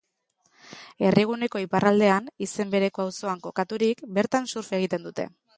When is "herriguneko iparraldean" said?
1.09-2.31